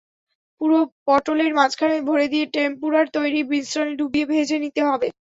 [0.61, 0.71] পুর
[1.07, 5.09] পটোলের মাঝখানে ভরে দিয়ে টেম্পুরার তৈরি মিশ্রণে ডুবিয়ে ভেজে নিতে হবে।